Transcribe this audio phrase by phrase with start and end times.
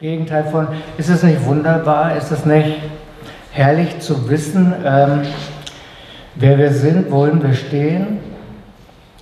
[0.00, 2.78] Gegenteil von, ist es nicht wunderbar, ist es nicht
[3.50, 5.22] herrlich zu wissen, ähm,
[6.36, 8.20] wer wir sind, wohin wir stehen,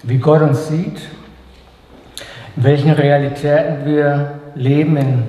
[0.03, 1.01] wie Gott uns sieht,
[2.57, 5.23] in welchen Realitäten wir leben, in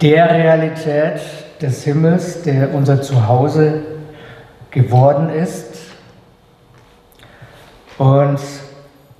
[0.00, 1.20] der Realität
[1.60, 3.82] des Himmels, der unser Zuhause
[4.70, 5.76] geworden ist.
[7.98, 8.40] Und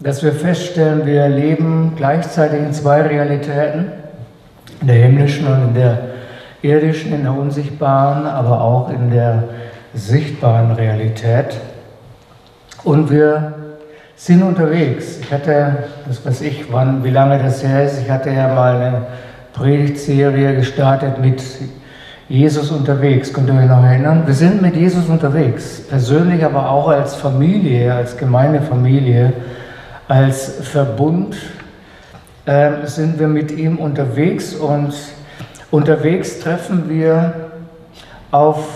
[0.00, 3.92] dass wir feststellen, wir leben gleichzeitig in zwei Realitäten
[4.80, 5.98] in der himmlischen und in der
[6.62, 9.44] irdischen, in der unsichtbaren, aber auch in der
[9.94, 11.56] sichtbaren Realität.
[12.84, 13.54] Und wir
[14.16, 15.18] sind unterwegs.
[15.20, 18.76] Ich hatte, das weiß ich, wann, wie lange das her ist, ich hatte ja mal
[18.76, 19.06] eine
[19.52, 21.42] Predigtserie gestartet mit
[22.28, 23.32] Jesus unterwegs.
[23.32, 24.24] Könnt ihr euch noch erinnern?
[24.26, 29.32] Wir sind mit Jesus unterwegs, persönlich, aber auch als Familie, als Gemeindefamilie,
[30.08, 31.36] als Verbund
[32.48, 34.94] äh, sind wir mit ihm unterwegs und
[35.70, 37.34] unterwegs treffen wir
[38.30, 38.66] auf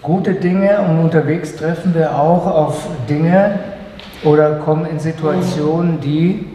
[0.00, 3.58] gute Dinge und unterwegs treffen wir auch auf Dinge
[4.22, 6.46] oder kommen in Situationen, die,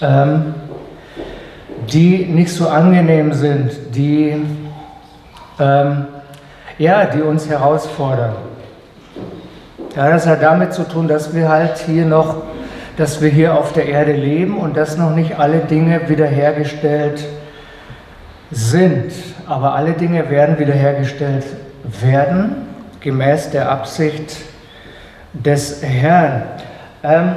[0.00, 0.54] ähm,
[1.92, 4.44] die nicht so angenehm sind, die,
[5.60, 6.06] ähm,
[6.76, 8.34] ja, die uns herausfordern.
[9.94, 12.42] Ja, das hat damit zu tun, dass wir halt hier noch
[12.96, 17.24] dass wir hier auf der Erde leben und dass noch nicht alle Dinge wiederhergestellt
[18.50, 19.12] sind.
[19.46, 21.44] Aber alle Dinge werden wiederhergestellt
[22.00, 22.66] werden,
[23.00, 24.36] gemäß der Absicht
[25.32, 26.42] des Herrn.
[27.02, 27.36] Ähm,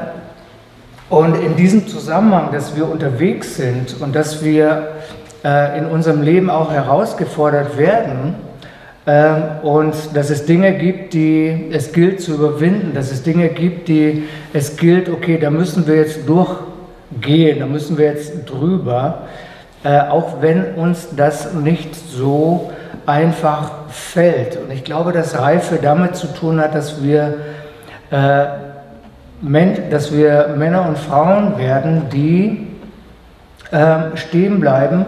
[1.09, 4.89] und in diesem Zusammenhang, dass wir unterwegs sind und dass wir
[5.43, 8.35] äh, in unserem Leben auch herausgefordert werden,
[9.61, 14.23] und dass es Dinge gibt, die es gilt zu überwinden, dass es Dinge gibt, die
[14.51, 19.27] es gilt, okay, da müssen wir jetzt durchgehen, da müssen wir jetzt drüber,
[19.83, 22.71] äh, auch wenn uns das nicht so
[23.05, 24.57] einfach fällt.
[24.57, 27.35] Und ich glaube, dass Reife damit zu tun hat, dass wir,
[28.09, 28.45] äh,
[29.91, 32.65] dass wir Männer und Frauen werden, die
[33.71, 35.05] äh, stehen bleiben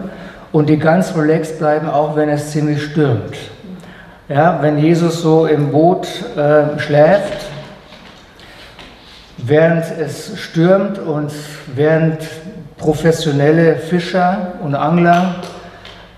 [0.52, 3.36] und die ganz relaxed bleiben, auch wenn es ziemlich stürmt.
[4.28, 6.06] Ja, wenn Jesus so im Boot
[6.36, 7.46] äh, schläft,
[9.38, 11.32] während es stürmt und
[11.74, 12.18] während
[12.76, 15.36] professionelle Fischer und Angler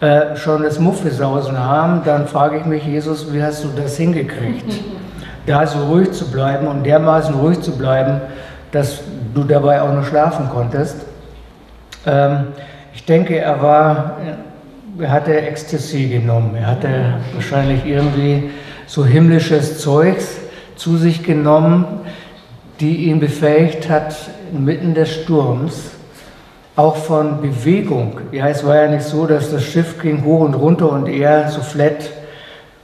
[0.00, 4.80] äh, schon das Muffesausen haben, dann frage ich mich, Jesus, wie hast du das hingekriegt?
[5.46, 8.20] da so ruhig zu bleiben und dermaßen ruhig zu bleiben,
[8.72, 9.02] dass
[9.34, 10.96] du dabei auch noch schlafen konntest.
[12.04, 12.48] Ähm,
[12.92, 14.16] ich denke, er war
[14.98, 16.56] er hatte Ecstasy genommen.
[16.56, 18.50] Er hatte wahrscheinlich irgendwie
[18.86, 20.38] so himmlisches Zeugs
[20.76, 21.84] zu sich genommen,
[22.80, 24.14] die ihn befähigt hat,
[24.52, 25.92] inmitten des Sturms
[26.76, 28.20] auch von Bewegung.
[28.32, 31.48] Ja, es war ja nicht so, dass das Schiff ging hoch und runter und er
[31.50, 32.10] so flat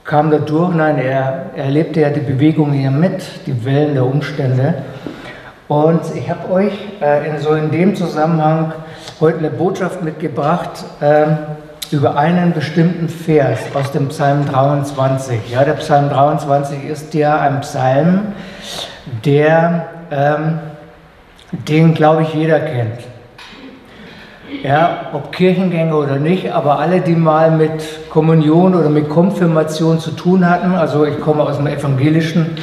[0.03, 0.73] kam da durch.
[0.73, 4.75] Nein, er erlebte ja die Bewegung hier mit, die Wellen der Umstände.
[5.67, 8.71] Und ich habe euch äh, in so in dem Zusammenhang
[9.19, 10.85] heute eine Botschaft mitgebracht.
[11.01, 11.25] Äh,
[11.91, 15.39] über einen bestimmten Vers aus dem Psalm 23.
[15.51, 18.33] Ja, der Psalm 23 ist ja ein Psalm,
[19.25, 20.59] der, ähm,
[21.51, 22.99] den glaube ich jeder kennt.
[24.63, 30.11] Ja, ob Kirchengänger oder nicht, aber alle, die mal mit Kommunion oder mit Konfirmation zu
[30.11, 32.57] tun hatten, also ich komme aus einer evangelischen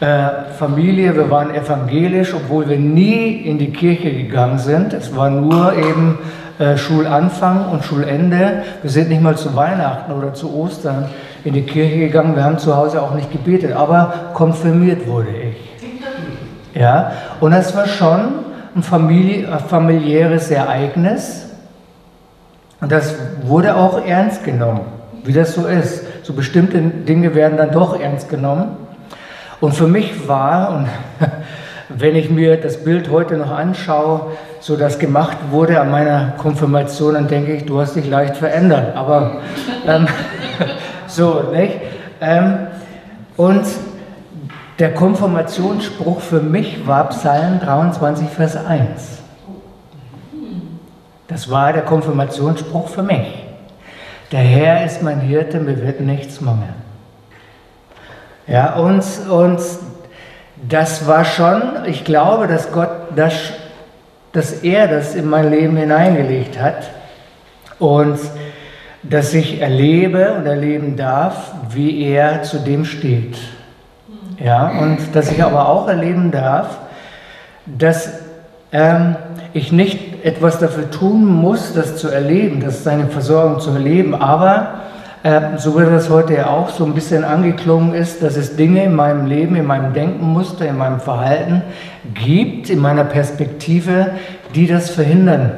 [0.00, 4.92] äh, Familie, wir waren evangelisch, obwohl wir nie in die Kirche gegangen sind.
[4.92, 6.18] Es war nur eben
[6.58, 8.62] äh, Schulanfang und Schulende.
[8.82, 11.06] Wir sind nicht mal zu Weihnachten oder zu Ostern
[11.44, 12.34] in die Kirche gegangen.
[12.34, 16.80] Wir haben zu Hause auch nicht gebetet, aber konfirmiert wurde ich.
[16.80, 18.20] Ja, und das war schon
[18.74, 21.46] ein familiäres Ereignis.
[22.80, 24.82] Und das wurde auch ernst genommen,
[25.24, 26.04] wie das so ist.
[26.22, 28.76] So bestimmte Dinge werden dann doch ernst genommen.
[29.60, 30.88] Und für mich war, und
[31.88, 37.14] wenn ich mir das Bild heute noch anschaue, so das gemacht wurde an meiner Konfirmation,
[37.14, 38.96] dann denke ich, du hast dich leicht verändert.
[38.96, 39.40] Aber
[39.86, 40.06] ähm,
[41.06, 41.74] so, nicht?
[42.20, 42.66] Ähm,
[43.36, 43.64] und
[44.78, 49.18] der Konfirmationsspruch für mich war Psalm 23, Vers 1.
[51.28, 53.44] Das war der Konfirmationsspruch für mich.
[54.32, 56.74] Der Herr ist mein Hirte, mir wird nichts mangeln.
[58.46, 59.60] Ja, und, und
[60.56, 63.32] das war schon, ich glaube, dass Gott das,
[64.32, 66.90] dass er das in mein Leben hineingelegt hat
[67.78, 68.18] und
[69.02, 73.36] dass ich erlebe und erleben darf, wie er zu dem steht.
[74.42, 76.78] Ja, und dass ich aber auch erleben darf,
[77.66, 78.10] dass
[78.72, 79.16] ähm,
[79.52, 84.80] ich nicht etwas dafür tun muss, das zu erleben, das seine Versorgung zu erleben, aber
[85.26, 88.84] äh, so wie das heute ja auch so ein bisschen angeklungen ist, dass es Dinge
[88.84, 91.62] in meinem Leben, in meinem Denkenmuster, in meinem Verhalten
[92.14, 94.12] gibt, in meiner Perspektive,
[94.54, 95.50] die das verhindern,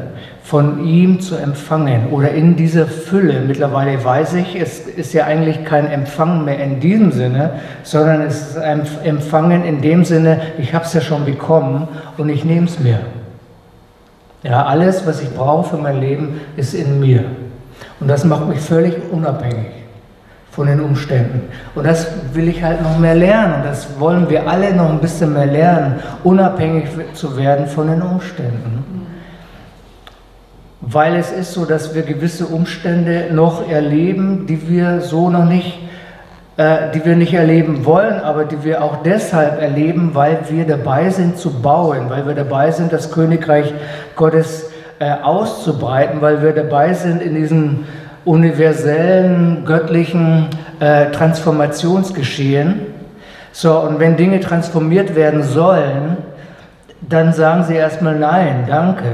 [0.43, 3.43] von ihm zu empfangen oder in dieser Fülle.
[3.47, 7.51] Mittlerweile weiß ich, es ist ja eigentlich kein Empfang mehr in diesem Sinne,
[7.83, 12.31] sondern es ist ein Empfangen in dem Sinne, ich habe es ja schon bekommen und
[12.31, 13.01] ich nehme es mir.
[14.43, 17.25] Ja, alles, was ich brauche für mein Leben, ist in mir.
[18.01, 19.67] Und das macht mich völlig unabhängig
[20.51, 21.49] von den Umständen.
[21.75, 23.55] Und das will ich halt noch mehr lernen.
[23.55, 28.03] Und das wollen wir alle noch ein bisschen mehr lernen, unabhängig zu werden von den
[28.03, 29.07] Umständen.
[30.81, 35.79] Weil es ist so, dass wir gewisse Umstände noch erleben, die wir so noch nicht,
[36.57, 41.11] äh, die wir nicht erleben wollen, aber die wir auch deshalb erleben, weil wir dabei
[41.11, 43.73] sind zu bauen, weil wir dabei sind, das Königreich
[44.17, 44.68] Gottes äh,
[45.05, 47.85] auszubreiten, weil wir dabei sind in diesem
[48.25, 50.49] universellen, göttlichen
[50.81, 52.81] äh, Transformationsgeschehen.
[53.53, 56.19] So, und wenn Dinge transformiert werden sollen,
[57.01, 59.05] dann sagen sie erstmal Nein, danke.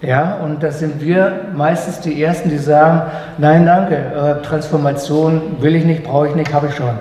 [0.00, 5.74] Ja, und das sind wir meistens die Ersten, die sagen, nein, danke, äh, Transformation will
[5.74, 6.98] ich nicht, brauche ich nicht, habe ich schon.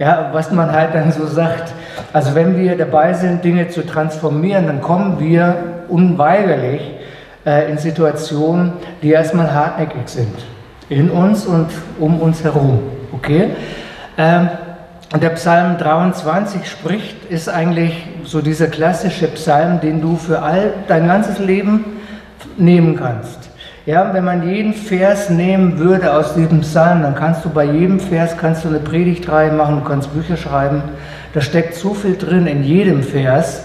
[0.00, 1.72] Ja, was man halt dann so sagt.
[2.12, 5.56] Also wenn wir dabei sind, Dinge zu transformieren, dann kommen wir
[5.90, 6.82] unweigerlich
[7.44, 8.72] äh, in Situationen,
[9.02, 10.34] die erstmal hartnäckig sind.
[10.88, 12.80] In uns und um uns herum.
[13.12, 13.50] Okay?
[14.18, 14.48] Ähm,
[15.12, 20.72] und der Psalm 23 spricht, ist eigentlich so dieser klassische Psalm, den du für all
[20.86, 21.84] dein ganzes Leben
[22.56, 23.50] nehmen kannst.
[23.86, 27.98] Ja, wenn man jeden Vers nehmen würde aus diesem Psalm, dann kannst du bei jedem
[27.98, 30.82] Vers kannst du eine Predigtreihe machen, du kannst Bücher schreiben.
[31.32, 33.64] Da steckt so viel drin in jedem Vers,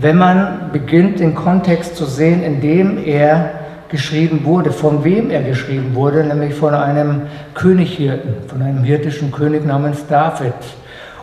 [0.00, 3.50] wenn man beginnt, den Kontext zu sehen, in dem er
[3.88, 7.22] geschrieben wurde, von wem er geschrieben wurde, nämlich von einem
[7.54, 10.54] Könighirten, von einem hirtischen König namens David.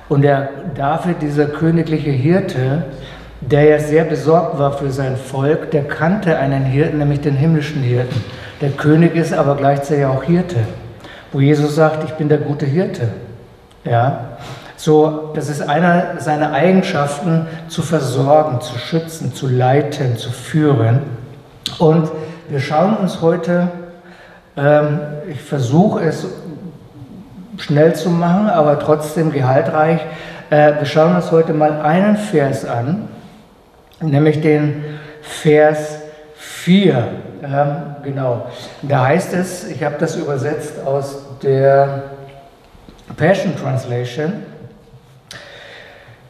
[0.10, 2.84] Und der David, dieser königliche Hirte,
[3.42, 7.82] der ja sehr besorgt war für sein Volk, der kannte einen Hirten, nämlich den himmlischen
[7.82, 8.24] Hirten.
[8.62, 10.58] Der König ist aber gleichzeitig auch Hirte,
[11.32, 13.10] wo Jesus sagt, ich bin der gute Hirte.
[13.84, 14.38] Ja,
[14.84, 21.04] so, das ist einer seiner Eigenschaften, zu versorgen, zu schützen, zu leiten, zu führen.
[21.80, 22.12] Und
[22.50, 23.70] wir schauen uns heute,
[24.58, 25.00] ähm,
[25.30, 26.28] ich versuche es
[27.60, 30.02] schnell zu machen, aber trotzdem gehaltreich,
[30.50, 33.08] äh, wir schauen uns heute mal einen Vers an,
[34.02, 34.84] nämlich den
[35.22, 36.00] Vers
[36.36, 37.08] 4.
[37.42, 38.48] Ähm, genau.
[38.82, 42.04] Da heißt es, ich habe das übersetzt aus der
[43.16, 44.34] Passion Translation,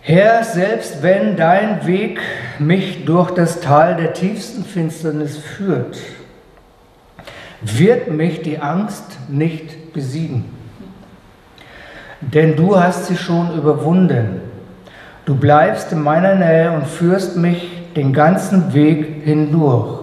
[0.06, 2.20] Herr, selbst wenn dein Weg
[2.60, 5.98] mich durch das Tal der tiefsten Finsternis führt,
[7.62, 10.44] wird mich die Angst nicht besiegen.
[12.20, 14.42] Denn du hast sie schon überwunden.
[15.24, 20.02] Du bleibst in meiner Nähe und führst mich den ganzen Weg hindurch.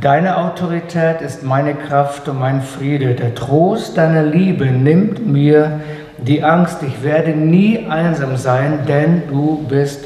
[0.00, 3.14] Deine Autorität ist meine Kraft und mein Friede.
[3.14, 5.80] Der Trost deiner Liebe nimmt mir
[6.18, 10.04] die Angst, ich werde nie einsam sein, denn du bist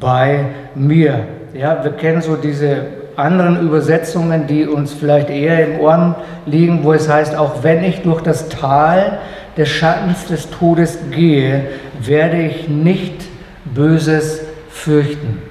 [0.00, 1.26] bei mir.
[1.54, 6.14] Ja, wir kennen so diese anderen Übersetzungen, die uns vielleicht eher im Ohren
[6.46, 9.18] liegen, wo es heißt, auch wenn ich durch das Tal
[9.56, 11.64] des Schattens des Todes gehe,
[12.00, 13.26] werde ich nicht
[13.66, 14.40] Böses
[14.70, 15.42] fürchten.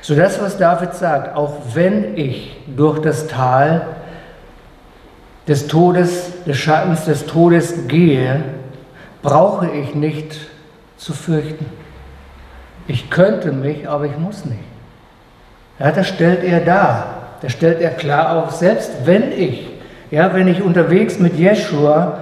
[0.00, 3.82] So das, was David sagt, auch wenn ich durch das Tal
[5.48, 8.44] des Todes, des Schattens des Todes gehe,
[9.22, 10.36] brauche ich nicht
[10.96, 11.66] zu fürchten.
[12.88, 14.60] Ich könnte mich, aber ich muss nicht.
[15.78, 17.06] Ja, das stellt er dar.
[17.42, 19.68] Das stellt er klar auf, selbst wenn ich,
[20.10, 22.18] ja, wenn ich unterwegs mit Jeshua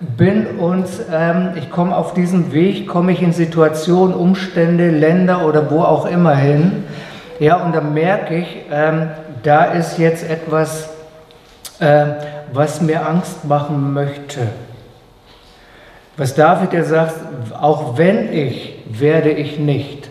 [0.00, 5.70] bin und ähm, ich komme auf diesem Weg, komme ich in Situationen, Umstände, Länder oder
[5.70, 6.84] wo auch immer hin,
[7.40, 9.10] ja, und dann merke ich, ähm,
[9.42, 10.90] da ist jetzt etwas,
[11.78, 12.04] äh,
[12.52, 14.40] was mir Angst machen möchte.
[16.18, 17.14] Was David ja sagt,
[17.58, 20.10] auch wenn ich, werde ich nicht.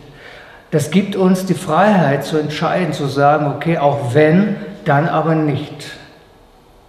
[0.71, 5.91] Das gibt uns die Freiheit zu entscheiden, zu sagen, okay, auch wenn, dann aber nicht.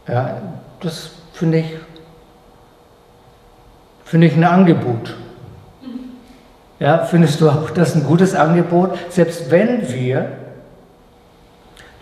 [0.06, 0.36] Ja,
[0.80, 1.66] das finde ich,
[4.04, 5.16] finde ich ein Angebot.
[6.78, 8.96] Ja, findest du auch das ein gutes Angebot?
[9.08, 10.28] Selbst wenn wir,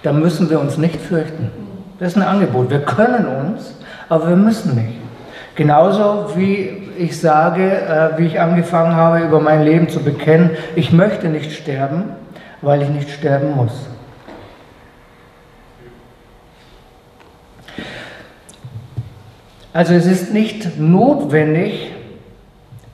[0.03, 1.51] dann müssen wir uns nicht fürchten.
[1.99, 2.69] Das ist ein Angebot.
[2.69, 3.75] Wir können uns,
[4.11, 5.06] aber wir müssen nicht.
[5.57, 10.93] Genauso wie ich sage, äh, wie ich angefangen habe, über mein Leben zu bekennen, ich
[10.93, 12.11] möchte nicht sterben,
[12.61, 13.73] weil ich nicht sterben muss.
[19.73, 21.93] Also es ist nicht notwendig,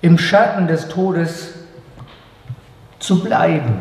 [0.00, 1.54] im Schatten des Todes
[2.98, 3.78] zu bleiben.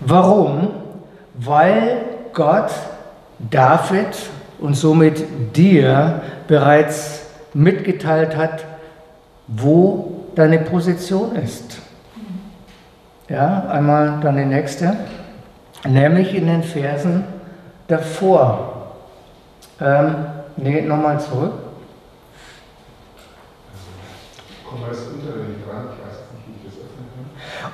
[0.00, 0.70] Warum?
[1.34, 2.70] Weil Gott
[3.38, 4.16] David
[4.62, 8.64] und somit dir bereits mitgeteilt hat,
[9.48, 11.78] wo deine Position ist.
[13.28, 14.96] Ja, einmal dann die nächste,
[15.86, 17.24] nämlich in den Versen
[17.88, 18.94] davor.
[19.80, 20.14] Ähm,
[20.56, 21.52] nee, nochmal zurück.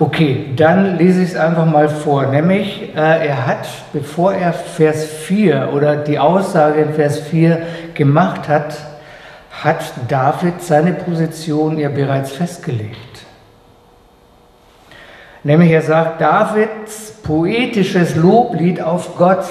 [0.01, 2.27] Okay, dann lese ich es einfach mal vor.
[2.27, 7.63] Nämlich, äh, er hat, bevor er Vers 4 oder die Aussage in Vers 4
[7.95, 8.77] gemacht hat,
[9.51, 12.97] hat David seine Position ja bereits festgelegt.
[15.43, 19.47] Nämlich er sagt, Davids poetisches Loblied auf Gott.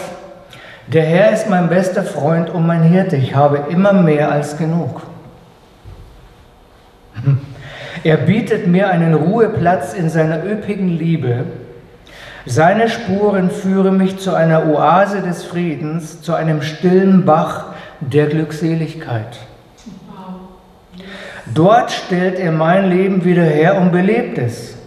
[0.87, 3.17] Der Herr ist mein bester Freund und mein Hirte.
[3.17, 5.01] Ich habe immer mehr als genug.
[8.07, 11.43] Er bietet mir einen Ruheplatz in seiner üppigen Liebe.
[12.45, 19.39] Seine Spuren führen mich zu einer Oase des Friedens, zu einem stillen Bach der Glückseligkeit.
[21.53, 24.77] Dort stellt er mein Leben wieder her und belebt es.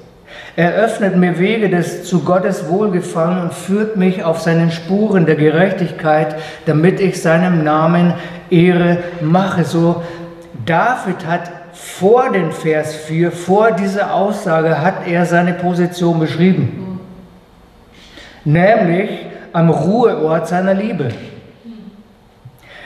[0.56, 5.36] Er öffnet mir Wege des zu Gottes Wohlgefallen und führt mich auf seinen Spuren der
[5.36, 8.14] Gerechtigkeit, damit ich seinem Namen
[8.48, 9.64] Ehre mache.
[9.64, 10.02] So
[10.64, 17.00] David hat vor den Vers 4, vor dieser Aussage, hat er seine Position beschrieben.
[18.44, 19.10] Nämlich
[19.52, 21.08] am Ruheort seiner Liebe.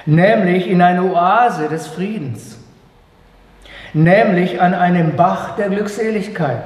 [0.06, 2.58] Nämlich in einer Oase des Friedens.
[3.92, 6.64] Nämlich an einem Bach der Glückseligkeit.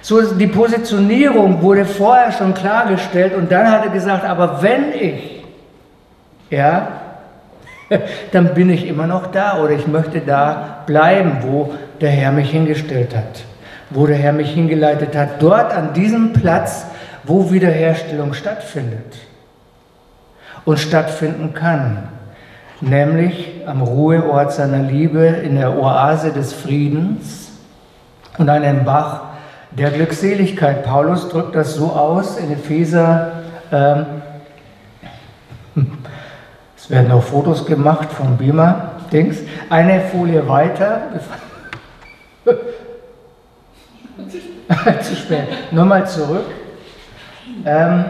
[0.00, 5.44] So die Positionierung wurde vorher schon klargestellt und dann hat er gesagt, aber wenn ich,
[6.50, 7.03] ja,
[8.32, 12.50] dann bin ich immer noch da oder ich möchte da bleiben, wo der Herr mich
[12.50, 13.44] hingestellt hat,
[13.90, 16.86] wo der Herr mich hingeleitet hat, dort an diesem Platz,
[17.24, 19.16] wo Wiederherstellung stattfindet
[20.64, 22.08] und stattfinden kann,
[22.80, 27.52] nämlich am Ruheort seiner Liebe in der Oase des Friedens
[28.38, 29.22] und einem Bach
[29.70, 30.84] der Glückseligkeit.
[30.84, 33.32] Paulus drückt das so aus in Epheser.
[33.72, 34.06] Ähm,
[36.84, 38.90] es werden auch Fotos gemacht von Beamer.
[39.10, 39.38] Dings.
[39.70, 41.00] Eine Folie weiter.
[45.00, 45.72] Zu spät.
[45.72, 46.44] Nochmal zurück.
[47.64, 48.04] Ähm,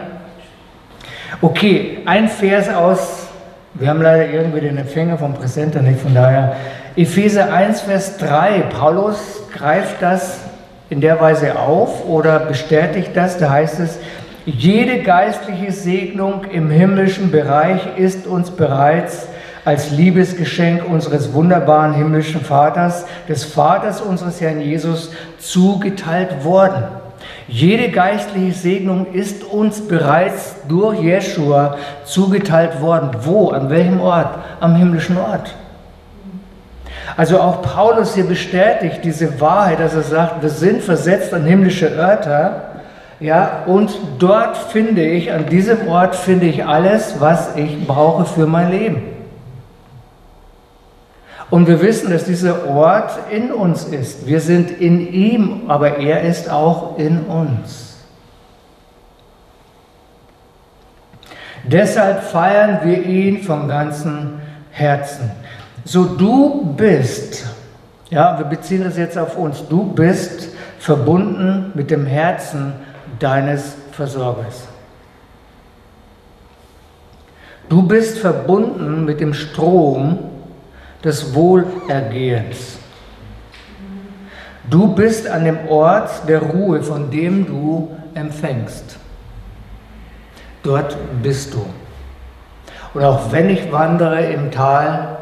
[1.41, 3.27] okay, ein Vers aus,
[3.75, 6.57] wir haben leider irgendwie den Empfänger vom Präsenter nicht, von daher
[6.97, 8.63] Epheser 1, Vers 3.
[8.77, 10.39] Paulus greift das
[10.89, 13.37] in der Weise auf oder bestätigt das.
[13.37, 13.99] Da heißt es,
[14.45, 19.27] jede geistliche Segnung im himmlischen Bereich ist uns bereits
[19.65, 26.83] als Liebesgeschenk unseres wunderbaren himmlischen Vaters, des Vaters unseres Herrn Jesus, zugeteilt worden.
[27.47, 33.11] Jede geistliche Segnung ist uns bereits durch Jeshua zugeteilt worden.
[33.23, 33.49] Wo?
[33.49, 34.37] An welchem Ort?
[34.59, 35.55] Am himmlischen Ort.
[37.17, 41.87] Also auch Paulus hier bestätigt diese Wahrheit, dass er sagt, wir sind versetzt an himmlische
[41.87, 42.64] Örter,
[43.19, 48.45] ja, und dort finde ich, an diesem Ort finde ich alles, was ich brauche für
[48.45, 49.03] mein Leben.
[51.49, 54.27] Und wir wissen, dass dieser Ort in uns ist.
[54.27, 57.95] Wir sind in ihm, aber er ist auch in uns.
[61.63, 64.41] Deshalb feiern wir ihn von ganzem
[64.71, 65.31] Herzen.
[65.83, 67.45] So du bist,
[68.09, 72.73] ja, wir beziehen das jetzt auf uns, du bist verbunden mit dem Herzen
[73.19, 74.67] deines Versorgers.
[77.69, 80.19] Du bist verbunden mit dem Strom
[81.03, 82.77] des Wohlergehens.
[84.69, 88.97] Du bist an dem Ort der Ruhe, von dem du empfängst.
[90.63, 91.65] Dort bist du.
[92.93, 95.17] Und auch wenn ich wandere im Tal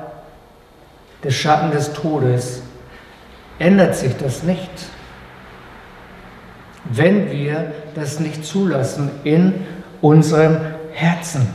[1.23, 2.61] des Schatten des Todes,
[3.59, 4.69] ändert sich das nicht,
[6.85, 9.53] wenn wir das nicht zulassen in
[10.01, 10.57] unserem
[10.93, 11.47] Herzen.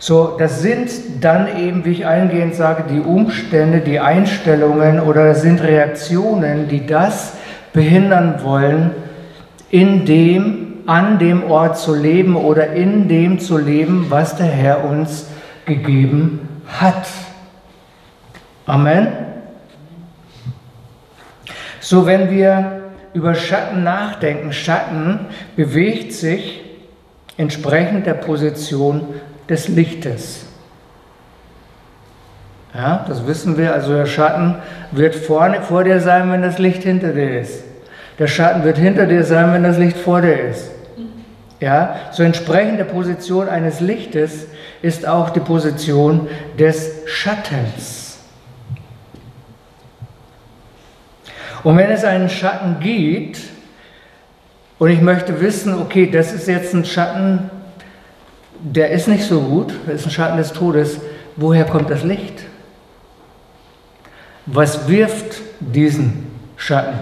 [0.00, 5.42] So, das sind dann eben, wie ich eingehend sage, die Umstände, die Einstellungen oder das
[5.42, 7.32] sind Reaktionen, die das
[7.72, 8.92] behindern wollen,
[9.70, 14.84] in dem, an dem Ort zu leben oder in dem zu leben, was der Herr
[14.84, 15.26] uns
[15.66, 17.06] gegeben hat.
[18.66, 19.08] Amen.
[21.80, 22.77] So, wenn wir
[23.14, 26.62] über Schatten nachdenken, Schatten bewegt sich
[27.36, 29.08] entsprechend der Position
[29.48, 30.44] des Lichtes.
[32.74, 33.72] Ja, das wissen wir.
[33.72, 34.56] Also der Schatten
[34.92, 37.64] wird vorne, vor dir sein, wenn das Licht hinter dir ist.
[38.18, 40.70] Der Schatten wird hinter dir sein, wenn das Licht vor dir ist.
[41.60, 44.46] Ja, so entsprechend der Position eines Lichtes
[44.80, 48.07] ist auch die Position des Schattens.
[51.64, 53.38] Und wenn es einen Schatten gibt,
[54.78, 57.50] und ich möchte wissen, okay, das ist jetzt ein Schatten,
[58.60, 61.00] der ist nicht so gut, das ist ein Schatten des Todes,
[61.36, 62.44] woher kommt das Licht?
[64.46, 66.98] Was wirft diesen Schatten?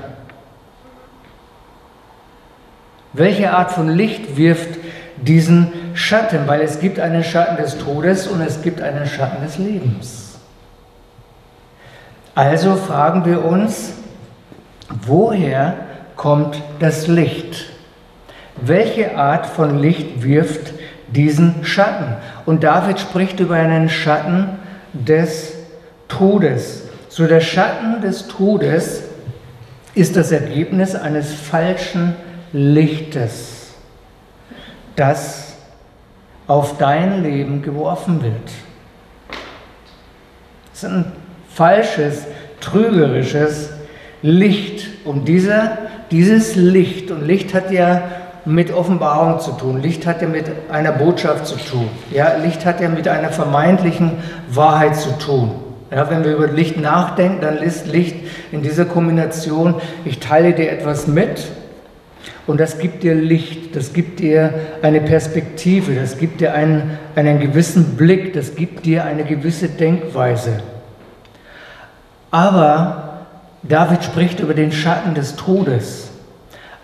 [3.12, 4.78] Welche Art von Licht wirft
[5.16, 6.46] diesen Schatten?
[6.46, 10.38] Weil es gibt einen Schatten des Todes und es gibt einen Schatten des Lebens.
[12.34, 13.92] Also fragen wir uns,
[14.88, 15.74] woher
[16.16, 17.66] kommt das Licht?
[18.56, 20.72] Welche Art von Licht wirft
[21.08, 22.16] diesen Schatten?
[22.46, 24.58] Und David spricht über einen Schatten
[24.92, 25.54] des
[26.08, 26.84] Todes.
[27.08, 29.02] So der Schatten des Todes
[29.94, 32.14] ist das Ergebnis eines falschen
[32.52, 33.74] Lichtes,
[34.94, 35.56] das
[36.46, 38.50] auf dein Leben geworfen wird.
[40.72, 41.12] Es ist ein
[41.48, 42.24] falsches,
[42.60, 43.70] trügerisches
[44.22, 44.88] Licht.
[45.04, 45.78] Und dieser,
[46.10, 48.02] dieses Licht, und Licht hat ja
[48.46, 52.80] mit Offenbarung zu tun, Licht hat ja mit einer Botschaft zu tun, ja, Licht hat
[52.80, 54.12] ja mit einer vermeintlichen
[54.48, 55.50] Wahrheit zu tun.
[55.90, 58.16] Ja, wenn wir über Licht nachdenken, dann ist Licht
[58.52, 61.44] in dieser Kombination, ich teile dir etwas mit
[62.46, 67.40] und das gibt dir Licht, das gibt dir eine Perspektive, das gibt dir einen, einen
[67.40, 70.60] gewissen Blick, das gibt dir eine gewisse Denkweise.
[72.30, 73.05] Aber
[73.68, 76.08] David spricht über den Schatten des Todes.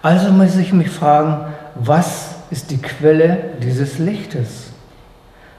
[0.02, 4.70] Also muss ich mich fragen, was ist die Quelle dieses Lichtes,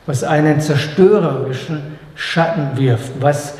[0.05, 3.55] was einen zerstörerischen Schatten wirft, was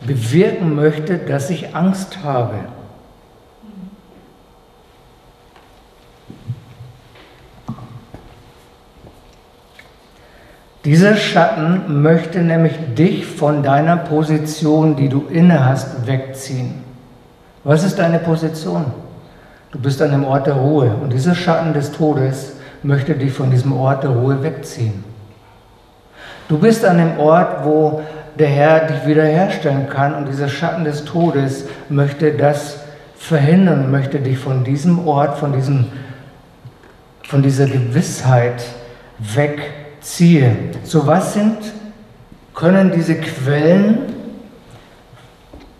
[0.00, 2.54] bewirken möchte, dass ich Angst habe.
[10.84, 16.87] Dieser Schatten möchte nämlich dich von deiner Position, die du inne hast, wegziehen.
[17.64, 18.86] Was ist deine Position?
[19.70, 23.50] Du bist an dem Ort der Ruhe und dieser Schatten des Todes möchte dich von
[23.50, 25.04] diesem Ort der Ruhe wegziehen.
[26.48, 28.00] Du bist an dem Ort, wo
[28.38, 32.78] der Herr dich wiederherstellen kann und dieser Schatten des Todes möchte das
[33.16, 35.86] verhindern, möchte dich von diesem Ort, von, diesem,
[37.24, 38.62] von dieser Gewissheit
[39.18, 40.70] wegziehen.
[40.84, 41.58] So was sind,
[42.54, 44.17] können diese Quellen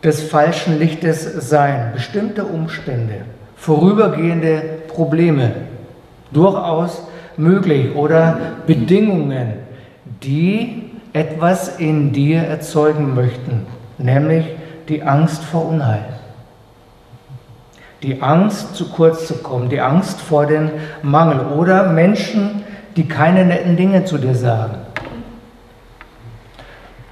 [0.03, 1.93] des falschen Lichtes sein?
[1.95, 3.23] Bestimmte Umstände,
[3.57, 5.53] vorübergehende Probleme,
[6.33, 7.03] durchaus
[7.37, 9.55] möglich oder Bedingungen,
[10.23, 13.67] die etwas in dir erzeugen möchten,
[13.99, 14.47] nämlich
[14.89, 16.05] die Angst vor Unheil.
[18.03, 20.71] Die Angst, zu kurz zu kommen, die Angst vor dem
[21.03, 22.63] Mangel oder Menschen,
[22.97, 24.77] die keine netten Dinge zu dir sagen.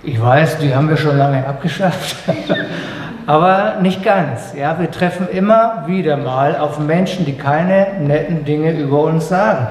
[0.02, 2.16] Ich weiß, die haben wir schon lange abgeschafft,
[3.26, 4.54] aber nicht ganz.
[4.56, 9.66] Ja, wir treffen immer wieder mal auf Menschen, die keine netten Dinge über uns sagen.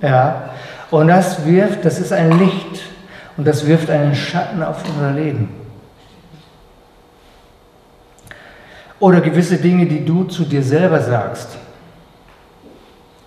[0.00, 0.50] Ja,
[0.90, 2.82] und das wirft, das ist ein Licht
[3.36, 5.48] und das wirft einen Schatten auf unser Leben.
[8.98, 11.56] Oder gewisse Dinge, die du zu dir selber sagst,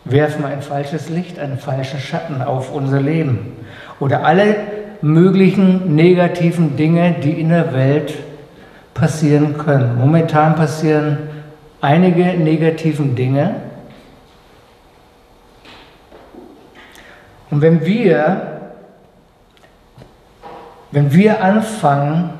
[0.05, 3.53] werfen ein falsches Licht, einen falschen Schatten auf unser Leben.
[3.99, 4.55] Oder alle
[5.01, 8.13] möglichen negativen Dinge, die in der Welt
[8.95, 9.99] passieren können.
[9.99, 11.19] Momentan passieren
[11.81, 13.55] einige negativen Dinge,
[17.55, 18.41] Und wenn wir,
[20.91, 22.31] wenn wir anfangen,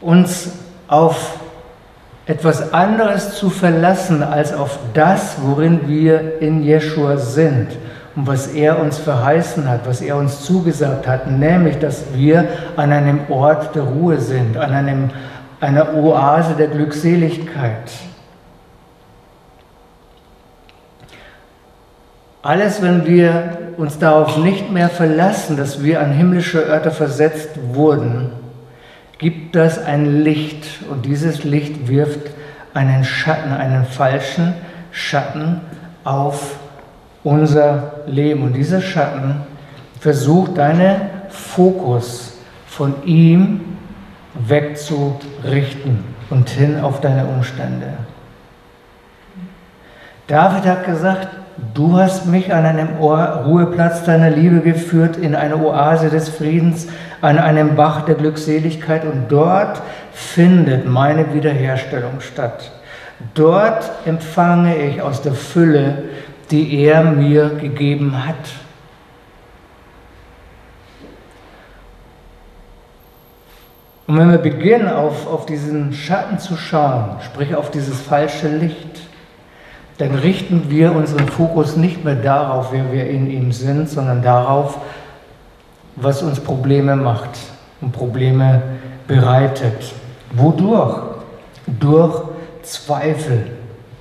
[0.00, 0.52] uns
[0.86, 1.38] auf
[2.26, 7.68] etwas anderes zu verlassen als auf das, worin wir in Jeschua sind
[8.14, 12.92] und was er uns verheißen hat, was er uns zugesagt hat, nämlich, dass wir an
[12.92, 15.10] einem Ort der Ruhe sind, an einem,
[15.60, 17.90] einer Oase der Glückseligkeit.
[22.42, 28.32] Alles, wenn wir uns darauf nicht mehr verlassen, dass wir an himmlische Örter versetzt wurden,
[29.16, 32.30] gibt das ein Licht und dieses Licht wirft
[32.74, 34.54] einen Schatten, einen falschen
[34.90, 35.62] Schatten
[36.04, 36.56] auf
[37.22, 38.42] unser Leben.
[38.42, 39.36] Und dieser Schatten
[39.98, 42.36] versucht deinen Fokus
[42.66, 43.78] von ihm
[44.34, 47.94] wegzurichten und hin auf deine Umstände.
[50.26, 51.28] David hat gesagt,
[51.74, 56.88] du hast mich an einem Ruheplatz deiner Liebe geführt, in eine Oase des Friedens,
[57.20, 59.80] an einem Bach der Glückseligkeit und dort
[60.12, 62.72] findet meine Wiederherstellung statt.
[63.34, 66.04] Dort empfange ich aus der Fülle,
[66.50, 68.63] die er mir gegeben hat.
[74.06, 79.00] Und wenn wir beginnen, auf, auf diesen Schatten zu schauen, sprich auf dieses falsche Licht,
[79.98, 84.78] dann richten wir unseren Fokus nicht mehr darauf, wer wir in ihm sind, sondern darauf,
[85.96, 87.30] was uns Probleme macht
[87.80, 88.60] und Probleme
[89.06, 89.92] bereitet.
[90.32, 90.98] Wodurch?
[91.66, 92.22] Durch
[92.62, 93.52] Zweifel.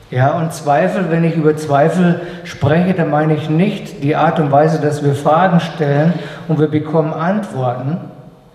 [0.10, 4.52] Ja, und Zweifel, wenn ich über Zweifel spreche, dann meine ich nicht die Art und
[4.52, 6.14] Weise, dass wir Fragen stellen
[6.48, 7.98] und wir bekommen Antworten,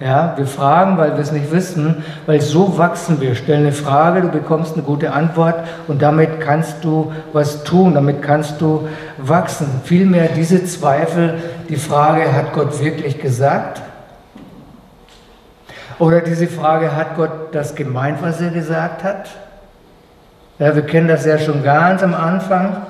[0.01, 3.35] ja, wir fragen, weil wir es nicht wissen, weil so wachsen wir.
[3.35, 5.57] Stell eine Frage, du bekommst eine gute Antwort
[5.89, 9.67] und damit kannst du was tun, damit kannst du wachsen.
[9.83, 11.35] Vielmehr diese Zweifel,
[11.69, 13.83] die Frage, hat Gott wirklich gesagt?
[15.99, 19.31] Oder diese Frage, hat Gott das gemeint, was er gesagt hat?
[20.61, 22.87] Ja, wir kennen das ja schon ganz am Anfang,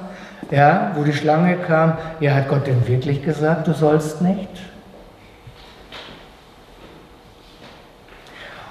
[0.50, 1.96] ja, wo die Schlange kam.
[2.20, 4.67] Ja, hat Gott denn wirklich gesagt, du sollst nicht?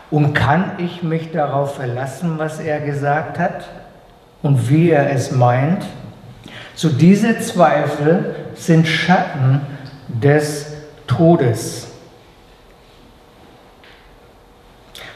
[0.10, 3.68] Und kann ich mich darauf verlassen, was er gesagt hat
[4.42, 5.86] und wie er es meint?
[6.76, 9.62] So diese Zweifel sind Schatten
[10.08, 10.74] des
[11.08, 11.88] Todes.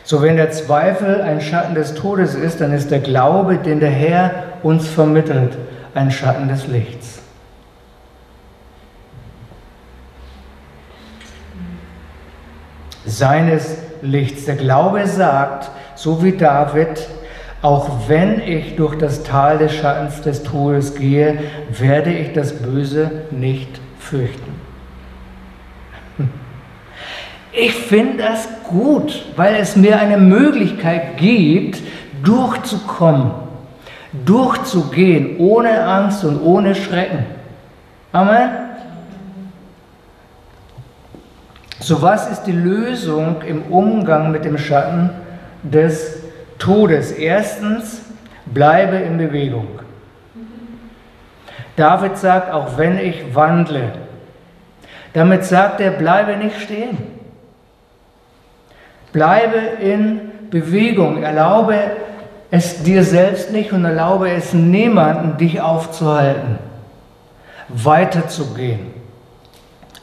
[0.03, 3.91] So wenn der Zweifel ein Schatten des Todes ist, dann ist der Glaube, den der
[3.91, 5.57] Herr uns vermittelt,
[5.93, 7.21] ein Schatten des Lichts.
[13.05, 14.45] Seines Lichts.
[14.45, 17.07] Der Glaube sagt, so wie David,
[17.61, 23.11] auch wenn ich durch das Tal des Schattens des Todes gehe, werde ich das Böse
[23.31, 24.51] nicht fürchten.
[27.53, 31.79] Ich finde das gut, weil es mir eine Möglichkeit gibt,
[32.23, 33.31] durchzukommen,
[34.25, 37.25] durchzugehen, ohne Angst und ohne Schrecken.
[38.13, 38.70] Amen.
[41.81, 45.09] So was ist die Lösung im Umgang mit dem Schatten
[45.63, 46.21] des
[46.59, 47.11] Todes?
[47.11, 48.03] Erstens,
[48.45, 49.79] bleibe in Bewegung.
[51.75, 53.93] David sagt, auch wenn ich wandle,
[55.13, 56.99] damit sagt er, bleibe nicht stehen.
[59.11, 61.23] Bleibe in Bewegung.
[61.23, 61.79] Erlaube
[62.51, 66.59] es dir selbst nicht und erlaube es niemandem, dich aufzuhalten,
[67.69, 69.00] weiterzugehen.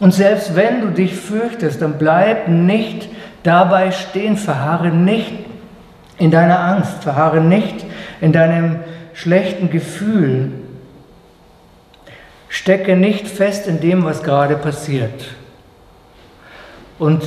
[0.00, 3.08] Und selbst wenn du dich fürchtest, dann bleib nicht
[3.42, 5.32] dabei stehen, verharre nicht
[6.18, 7.84] in deiner Angst, verharre nicht
[8.20, 8.80] in deinem
[9.14, 10.52] schlechten Gefühl,
[12.48, 15.26] stecke nicht fest in dem, was gerade passiert.
[16.98, 17.24] Und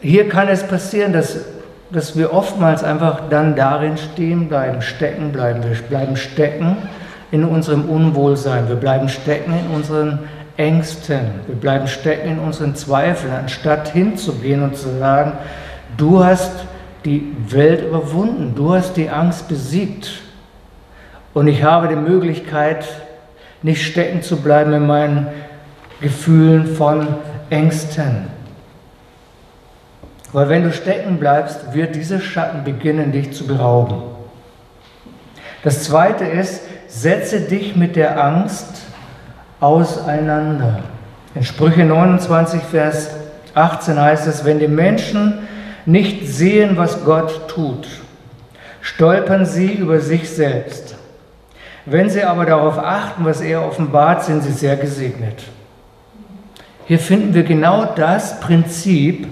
[0.00, 1.40] hier kann es passieren, dass,
[1.90, 5.62] dass wir oftmals einfach dann darin stehen bleiben, stecken bleiben.
[5.62, 6.76] Wir bleiben stecken
[7.30, 10.20] in unserem Unwohlsein, wir bleiben stecken in unseren
[10.58, 15.34] Ängsten, wir bleiben stecken in unseren Zweifeln, anstatt hinzugehen und zu sagen,
[15.96, 16.50] du hast
[17.04, 20.20] die Welt überwunden, du hast die Angst besiegt
[21.32, 22.84] und ich habe die Möglichkeit,
[23.62, 25.28] nicht stecken zu bleiben in meinen
[26.00, 27.06] Gefühlen von
[27.50, 28.26] Ängsten.
[30.32, 34.02] Weil wenn du stecken bleibst, wird dieser Schatten beginnen, dich zu berauben.
[35.62, 38.87] Das Zweite ist, setze dich mit der Angst
[39.60, 40.80] auseinander.
[41.34, 43.10] In Sprüche 29, Vers
[43.54, 45.40] 18 heißt es, wenn die Menschen
[45.86, 47.88] nicht sehen, was Gott tut,
[48.80, 50.96] stolpern sie über sich selbst.
[51.86, 55.42] Wenn sie aber darauf achten, was er offenbart, sind sie sehr gesegnet.
[56.86, 59.26] Hier finden wir genau das Prinzip,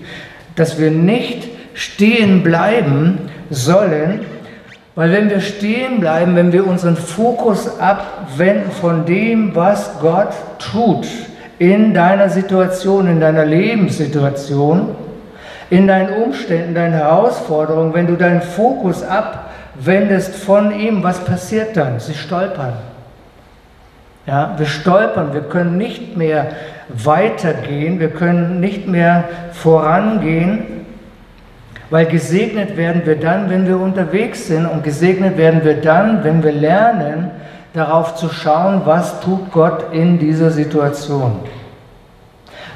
[0.54, 4.20] dass wir nicht stehen bleiben sollen,
[4.96, 11.06] weil wenn wir stehen bleiben, wenn wir unseren Fokus abwenden von dem, was Gott tut
[11.58, 14.96] in deiner Situation, in deiner Lebenssituation,
[15.68, 22.00] in deinen Umständen, deinen Herausforderungen, wenn du deinen Fokus abwendest von ihm, was passiert dann?
[22.00, 22.72] Sie stolpern.
[24.26, 26.48] Ja, wir stolpern, wir können nicht mehr
[26.88, 30.75] weitergehen, wir können nicht mehr vorangehen,
[31.90, 36.42] weil gesegnet werden wir dann, wenn wir unterwegs sind und gesegnet werden wir dann, wenn
[36.42, 37.30] wir lernen,
[37.72, 41.40] darauf zu schauen, was tut Gott in dieser Situation.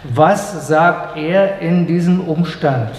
[0.04, 2.90] Was sagt er in diesem Umstand?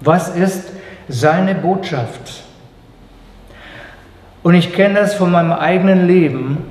[0.00, 0.70] Was ist
[1.08, 2.44] seine Botschaft?
[4.42, 6.64] Und ich kenne das von meinem eigenen Leben.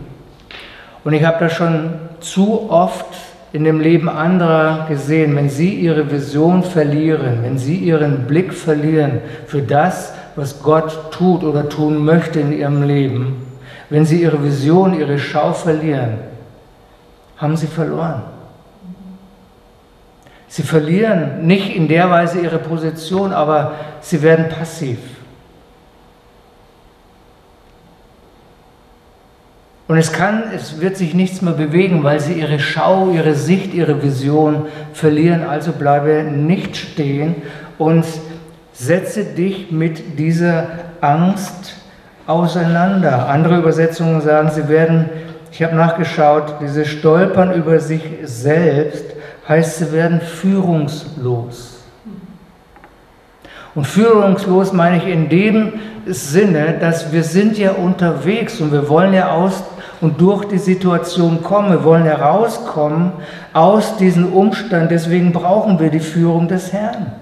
[1.04, 3.06] Und ich habe das schon zu oft
[3.52, 9.22] in dem Leben anderer gesehen, wenn sie ihre Vision verlieren, wenn sie ihren Blick verlieren
[9.48, 13.48] für das, was Gott tut oder tun möchte in ihrem Leben,
[13.90, 16.20] wenn sie ihre Vision, ihre Schau verlieren,
[17.38, 18.22] haben sie verloren.
[20.48, 24.98] Sie verlieren nicht in der Weise ihre Position, aber sie werden passiv.
[29.90, 33.74] Und es kann, es wird sich nichts mehr bewegen, weil sie ihre Schau, ihre Sicht,
[33.74, 35.42] ihre Vision verlieren.
[35.42, 37.38] Also bleibe nicht stehen
[37.80, 38.06] und
[38.72, 40.68] setze dich mit dieser
[41.02, 41.74] Angst
[42.28, 43.30] auseinander.
[43.30, 45.10] Andere Übersetzungen sagen, sie werden,
[45.52, 49.06] ich habe nachgeschaut, diese Stolpern über sich selbst
[49.48, 51.80] heißt, sie werden führungslos.
[53.74, 55.74] Und führungslos meine ich in dem
[56.06, 59.64] Sinne, dass wir sind ja unterwegs und wir wollen ja aus
[60.02, 61.72] und durch die Situation kommen.
[61.72, 63.12] Wir wollen herauskommen
[63.54, 64.92] aus diesem Umstand.
[64.92, 67.14] Deswegen brauchen wir die Führung des Herrn.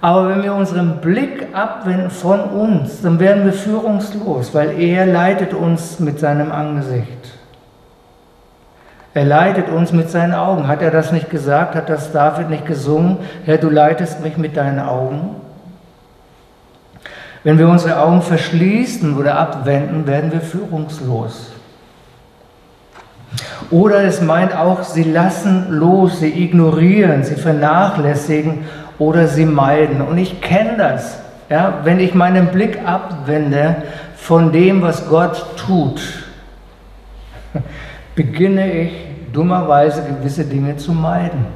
[0.00, 5.54] Aber wenn wir unseren Blick abwenden von uns, dann werden wir führungslos, weil er leitet
[5.54, 7.32] uns mit seinem Angesicht.
[9.14, 10.68] Er leitet uns mit seinen Augen.
[10.68, 11.74] Hat er das nicht gesagt?
[11.74, 13.16] Hat das David nicht gesungen?
[13.46, 15.36] Herr, du leitest mich mit deinen Augen.
[17.46, 21.52] Wenn wir unsere Augen verschließen oder abwenden, werden wir führungslos.
[23.70, 28.64] Oder es meint auch, sie lassen los, sie ignorieren, sie vernachlässigen
[28.98, 30.00] oder sie meiden.
[30.00, 31.20] Und ich kenne das.
[31.48, 33.76] Ja, wenn ich meinen Blick abwende
[34.16, 36.00] von dem, was Gott tut,
[38.16, 38.92] beginne ich
[39.32, 41.46] dummerweise gewisse Dinge zu meiden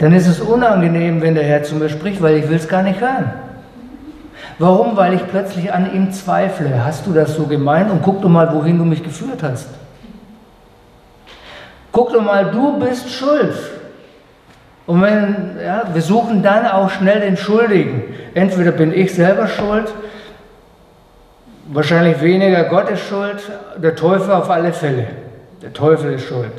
[0.00, 2.82] dann ist es unangenehm, wenn der Herr zu mir spricht, weil ich will es gar
[2.82, 3.49] nicht hören.
[4.60, 4.94] Warum?
[4.94, 6.84] Weil ich plötzlich an ihm zweifle.
[6.84, 7.90] Hast du das so gemeint?
[7.90, 9.68] Und guck doch mal, wohin du mich geführt hast.
[11.90, 13.56] Guck doch mal, du bist schuld.
[14.86, 18.02] Und wenn, ja, wir suchen dann auch schnell den Schuldigen.
[18.34, 19.90] Entweder bin ich selber schuld,
[21.68, 23.40] wahrscheinlich weniger Gott ist schuld,
[23.78, 25.06] der Teufel auf alle Fälle.
[25.62, 26.52] Der Teufel ist schuld.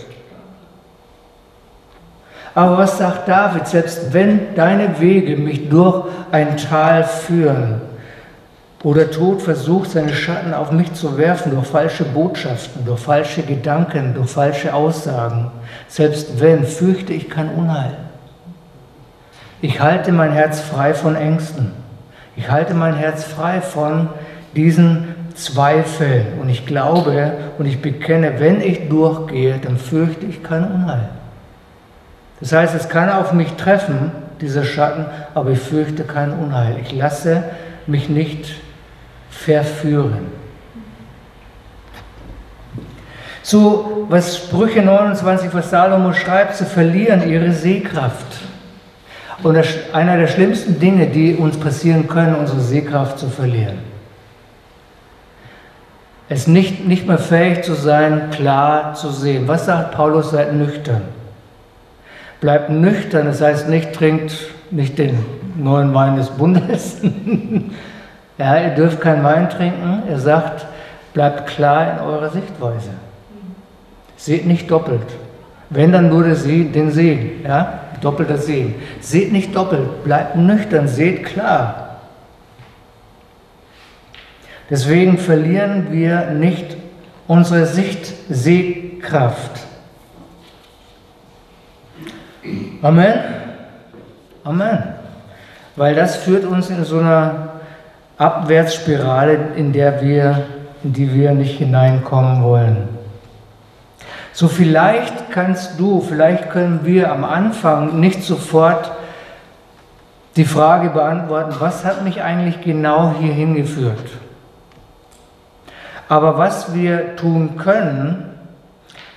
[2.55, 7.90] Aber was sagt David, selbst wenn deine Wege mich durch ein Tal führen,
[8.83, 13.43] wo der Tod versucht, seine Schatten auf mich zu werfen durch falsche Botschaften, durch falsche
[13.43, 15.51] Gedanken, durch falsche Aussagen.
[15.87, 17.95] Selbst wenn, fürchte ich kein Unheil.
[19.61, 21.73] Ich halte mein Herz frei von Ängsten.
[22.35, 24.09] Ich halte mein Herz frei von
[24.55, 26.39] diesen Zweifeln.
[26.41, 31.09] Und ich glaube und ich bekenne, wenn ich durchgehe, dann fürchte ich kein Unheil.
[32.39, 36.77] Das heißt, es kann auf mich treffen, dieser Schatten, aber ich fürchte kein Unheil.
[36.81, 37.43] Ich lasse
[37.85, 38.55] mich nicht
[39.31, 40.27] verführen.
[43.41, 48.39] So, was Sprüche 29, was Salomo schreibt, sie verlieren ihre Sehkraft.
[49.41, 53.79] Und das, einer der schlimmsten Dinge, die uns passieren können, unsere Sehkraft zu verlieren.
[56.29, 59.47] Es nicht, nicht mehr fähig zu sein, klar zu sehen.
[59.47, 60.31] Was sagt Paulus?
[60.31, 61.01] Seid nüchtern.
[62.39, 64.31] Bleibt nüchtern, das heißt nicht trinkt
[64.71, 65.17] nicht den
[65.57, 66.97] neuen Wein des Bundes,
[68.41, 70.01] Ja, ihr dürft keinen Wein trinken.
[70.09, 70.65] Er sagt,
[71.13, 72.89] bleibt klar in eurer Sichtweise.
[74.17, 75.05] Seht nicht doppelt.
[75.69, 78.73] Wenn dann nur den Segen, ja, doppelter Segen.
[78.99, 81.97] Seht nicht doppelt, bleibt nüchtern, seht klar.
[84.71, 86.77] Deswegen verlieren wir nicht
[87.27, 89.67] unsere Sicht-Sehkraft.
[92.81, 93.19] Amen.
[94.43, 94.83] Amen.
[95.75, 97.50] Weil das führt uns in so einer
[98.21, 100.43] Abwärtsspirale, in der wir,
[100.83, 102.87] in die wir nicht hineinkommen wollen.
[104.31, 108.91] So vielleicht kannst du, vielleicht können wir am Anfang nicht sofort
[110.35, 113.97] die Frage beantworten, was hat mich eigentlich genau hier hingeführt?
[116.07, 118.31] Aber was wir tun können,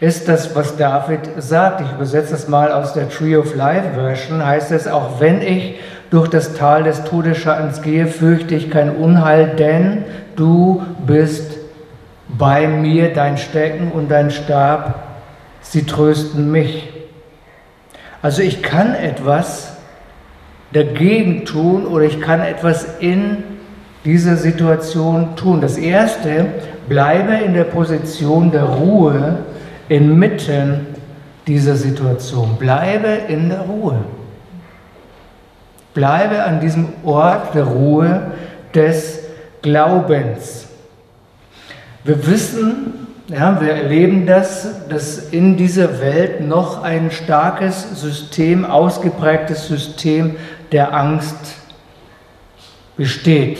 [0.00, 1.80] ist das, was David sagt.
[1.82, 4.44] Ich übersetze das mal aus der Tree of Life Version.
[4.44, 5.78] Heißt es, auch wenn ich
[6.14, 10.05] durch das Tal des Todesschattens gehe, fürchte ich kein Unheil, denn
[10.37, 11.59] du bist
[12.29, 15.09] bei mir, dein Stecken und dein Stab,
[15.61, 16.88] sie trösten mich.
[18.22, 19.77] Also ich kann etwas
[20.72, 23.42] dagegen tun oder ich kann etwas in
[24.05, 25.61] dieser Situation tun.
[25.61, 26.46] Das Erste,
[26.88, 29.38] bleibe in der Position der Ruhe
[29.88, 30.87] inmitten
[31.48, 32.57] dieser Situation.
[32.57, 33.96] Bleibe in der Ruhe.
[35.94, 38.33] Bleibe an diesem Ort der Ruhe
[38.74, 39.20] des
[39.62, 40.66] Glaubens.
[42.02, 49.68] Wir wissen, ja, wir erleben das, dass in dieser Welt noch ein starkes System, ausgeprägtes
[49.68, 50.37] System
[50.72, 51.57] der Angst
[52.96, 53.59] besteht.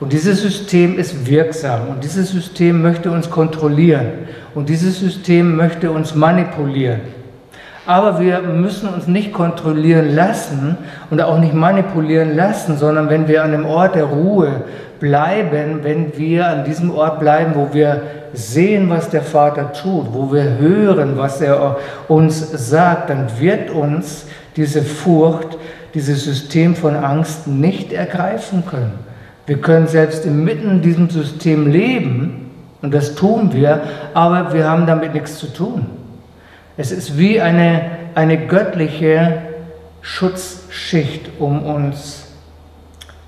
[0.00, 5.90] Und dieses System ist wirksam und dieses System möchte uns kontrollieren und dieses System möchte
[5.90, 7.00] uns manipulieren.
[7.86, 10.76] Aber wir müssen uns nicht kontrollieren lassen
[11.08, 14.64] und auch nicht manipulieren lassen, sondern wenn wir an dem Ort der Ruhe
[14.98, 20.32] bleiben, wenn wir an diesem Ort bleiben, wo wir sehen, was der Vater tut, wo
[20.32, 21.76] wir hören, was er
[22.08, 25.56] uns sagt, dann wird uns diese Furcht,
[25.94, 28.92] dieses System von Angst nicht ergreifen können.
[29.46, 32.50] Wir können selbst inmitten diesem System leben
[32.82, 33.80] und das tun wir,
[34.12, 35.86] aber wir haben damit nichts zu tun.
[36.76, 39.42] Es ist wie eine, eine göttliche
[40.02, 42.26] Schutzschicht um uns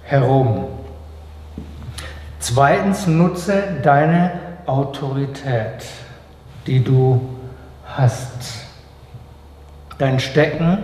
[0.02, 0.66] herum.
[2.40, 4.32] Zweitens nutze deine
[4.66, 5.86] Autorität,
[6.66, 7.20] die du
[7.86, 8.66] hast.
[9.98, 10.78] Dein Stecken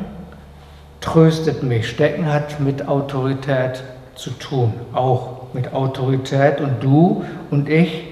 [1.00, 1.88] tröstet mich.
[1.88, 6.60] Stecken hat mit Autorität zu tun, auch mit Autorität.
[6.60, 8.04] Und du und ich,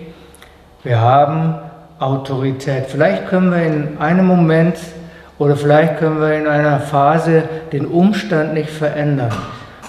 [0.82, 1.54] wir haben
[2.02, 2.86] Autorität.
[2.88, 4.76] Vielleicht können wir in einem Moment
[5.38, 9.32] oder vielleicht können wir in einer Phase den Umstand nicht verändern,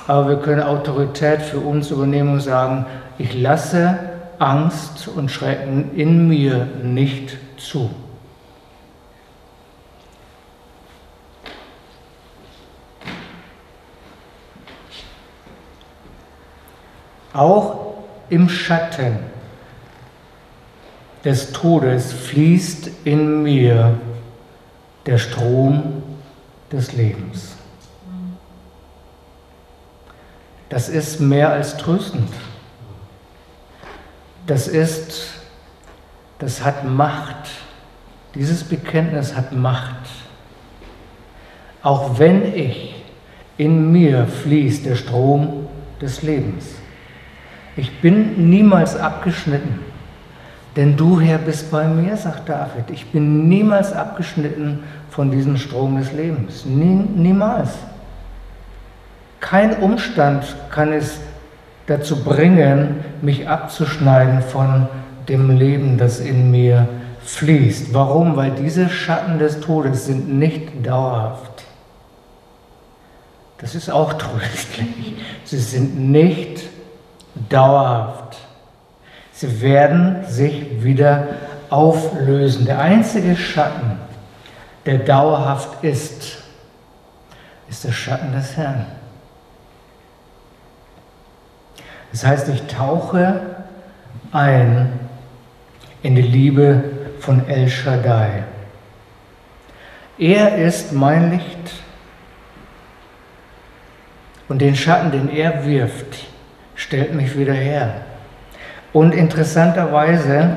[0.08, 2.86] aber wir können Autorität für uns übernehmen und sagen,
[3.18, 3.98] ich lasse
[4.38, 7.90] Angst und Schrecken in mir nicht zu.
[17.34, 17.96] Auch
[18.30, 19.18] im Schatten
[21.24, 23.98] des Todes fließt in mir
[25.06, 26.04] der Strom
[26.72, 27.56] des Lebens.
[30.70, 32.30] Das ist mehr als tröstend.
[34.48, 35.36] Das ist,
[36.40, 37.50] das hat Macht.
[38.36, 40.08] Dieses Bekenntnis hat Macht.
[41.84, 42.96] Auch wenn ich
[43.58, 45.68] in mir fließt der Strom
[46.02, 46.66] des Lebens.
[47.76, 49.80] Ich bin niemals abgeschnitten,
[50.76, 52.90] denn du, Herr, bist bei mir, sagt David.
[52.92, 56.66] Ich bin niemals abgeschnitten von diesem Strom des Lebens.
[56.66, 57.70] Nie, niemals.
[59.40, 61.20] Kein Umstand kann es
[61.86, 64.88] dazu bringen, mich abzuschneiden von
[65.28, 66.88] dem Leben, das in mir
[67.24, 67.94] fließt.
[67.94, 68.36] Warum?
[68.36, 71.64] Weil diese Schatten des Todes sind nicht dauerhaft.
[73.60, 75.16] Das ist auch tröstlich.
[75.46, 76.64] Sie sind nicht
[77.50, 78.23] dauerhaft.
[79.44, 81.28] Sie werden sich wieder
[81.70, 82.66] auflösen.
[82.66, 84.00] Der einzige Schatten,
[84.86, 86.38] der dauerhaft ist,
[87.68, 88.86] ist der Schatten des Herrn.
[92.14, 93.42] Das heißt, ich tauche
[94.32, 94.98] ein
[96.04, 96.82] in die Liebe
[97.20, 98.44] von El Shaddai.
[100.18, 101.84] Er ist mein Licht.
[104.48, 106.28] Und den Schatten, den er wirft,
[106.76, 108.06] stellt mich wieder her.
[108.94, 110.56] Und interessanterweise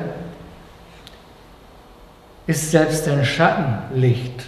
[2.46, 4.44] ist selbst ein Schattenlicht.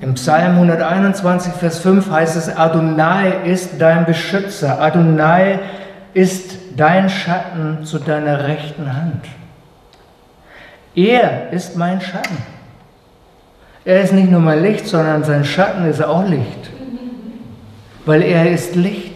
[0.00, 5.58] Im Psalm 121, Vers 5 heißt es, Adonai ist dein Beschützer, Adonai
[6.14, 9.24] ist dein Schatten zu deiner rechten Hand.
[10.94, 12.38] Er ist mein Schatten.
[13.84, 16.70] Er ist nicht nur mein Licht, sondern sein Schatten ist auch Licht,
[18.04, 19.15] weil er ist Licht.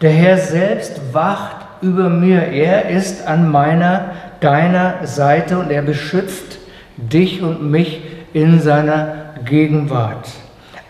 [0.00, 2.42] Der Herr selbst wacht über mir.
[2.42, 6.58] Er ist an meiner, deiner Seite und er beschützt
[6.96, 10.28] dich und mich in seiner Gegenwart.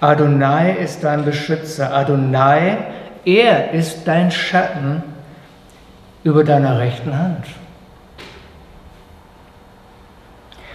[0.01, 1.95] Adonai ist dein Beschützer.
[1.95, 2.79] Adonai,
[3.25, 5.03] er ist dein Schatten
[6.23, 7.47] über deiner rechten Hand.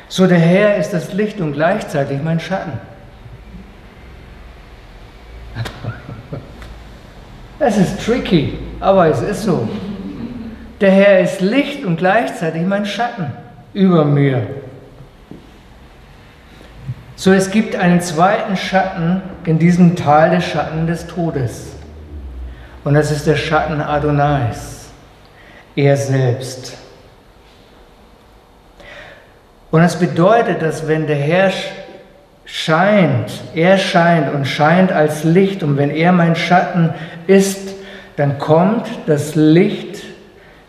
[0.08, 2.74] So der Herr ist das Licht und gleichzeitig mein Schatten.
[7.66, 9.70] Es ist tricky, aber es ist so.
[10.82, 13.32] Der Herr ist Licht und gleichzeitig mein Schatten
[13.74, 14.46] über mir.
[17.16, 21.68] So, es gibt einen zweiten Schatten in diesem Tal des Schatten des Todes.
[22.84, 24.90] Und das ist der Schatten Adonais,
[25.78, 26.76] er selbst.
[29.72, 31.50] Und das bedeutet, dass wenn der Herr
[32.54, 36.91] scheint, er scheint und scheint als Licht und wenn er mein Schatten
[37.25, 37.73] ist,
[38.15, 40.04] dann kommt das Licht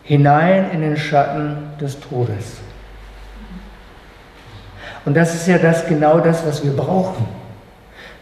[0.01, 2.57] hinein in den Schatten des Todes.
[5.05, 7.27] Und das ist ja das genau das, was wir brauchen.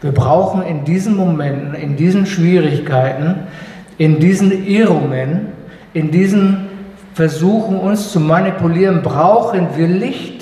[0.02, 3.46] Wir brauchen in diesen Momenten, in diesen Schwierigkeiten
[3.96, 5.52] In diesen Irrungen,
[5.94, 6.68] in diesen
[7.14, 10.33] Versuchen, uns zu manipulieren, brauchen wir Licht.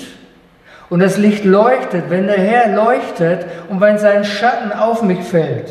[0.93, 5.67] Und das Licht leuchtet, wenn der Herr leuchtet und wenn sein Schatten auf mich fällt.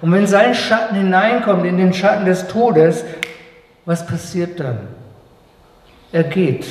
[0.00, 3.04] Und wenn sein Schatten hineinkommt in den Schatten des Todes,
[3.86, 4.78] was passiert dann?
[6.12, 6.64] Er geht.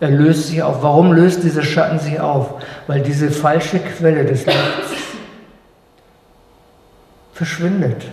[0.00, 0.82] Er löst sich auf.
[0.82, 2.62] Warum löst dieser Schatten sich auf?
[2.86, 4.90] Weil diese falsche Quelle des Lichts
[7.32, 8.04] verschwindet.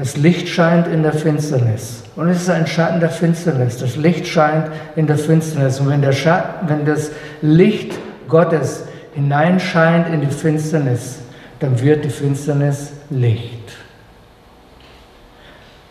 [0.00, 2.02] Das Licht scheint in der Finsternis.
[2.16, 3.76] Und es ist ein Schatten der Finsternis.
[3.76, 5.78] Das Licht scheint in der Finsternis.
[5.78, 7.10] Und wenn, der Schatten, wenn das
[7.42, 7.92] Licht
[8.26, 11.18] Gottes hineinscheint in die Finsternis,
[11.58, 13.72] dann wird die Finsternis Licht.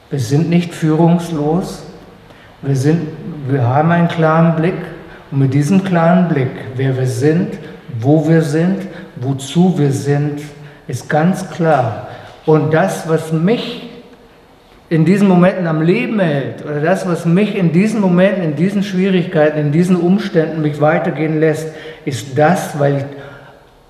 [0.10, 1.84] Wir sind nicht führungslos.
[2.64, 3.10] Wir, sind,
[3.48, 4.82] wir haben einen klaren Blick.
[5.30, 7.60] Und mit diesem klaren Blick, wer wir sind,
[8.00, 8.88] wo wir sind,
[9.18, 10.42] wozu wir sind,
[10.88, 12.08] ist ganz klar.
[12.48, 13.89] Und das, was mich
[14.90, 18.84] in diesen Momenten am Leben hält, oder das, was mich in diesen Momenten, in diesen
[18.84, 21.68] Schwierigkeiten, in diesen Umständen mich weitergehen lässt,
[22.06, 23.04] ist das, weil ich,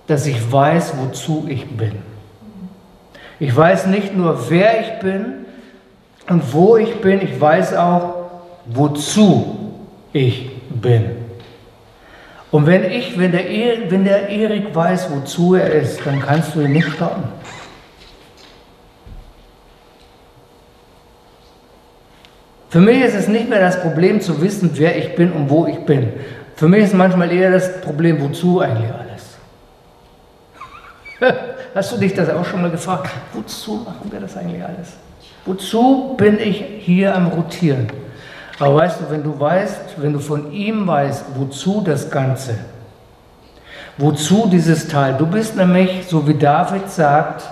[0.07, 1.93] dass ich weiß, wozu ich bin.
[3.39, 5.45] Ich weiß nicht nur, wer ich bin
[6.27, 8.15] und wo ich bin, ich weiß auch,
[8.65, 9.57] wozu
[10.11, 11.05] ich bin.
[12.51, 13.45] Und wenn ich, wenn der,
[13.89, 17.23] wenn der Erik weiß, wozu er ist, dann kannst du ihn nicht stoppen.
[22.69, 25.65] Für mich ist es nicht mehr das Problem zu wissen, wer ich bin und wo
[25.65, 26.13] ich bin.
[26.55, 29.37] Für mich ist manchmal eher das Problem, wozu eigentlich alles.
[31.75, 33.09] Hast du dich das auch schon mal gefragt?
[33.33, 34.89] Wozu machen wir das eigentlich alles?
[35.45, 37.87] Wozu bin ich hier am Rotieren?
[38.59, 42.55] Aber weißt du, wenn du weißt, wenn du von ihm weißt, wozu das Ganze,
[43.97, 47.43] wozu dieses Teil, du bist nämlich, so wie David sagt,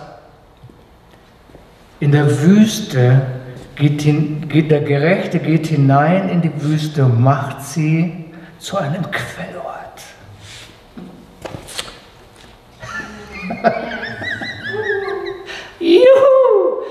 [2.00, 3.22] in der Wüste
[3.78, 8.26] geht, hin, geht der Gerechte geht hinein in die Wüste und macht sie
[8.60, 10.02] zu einem Quellort.
[15.80, 16.84] Juhu!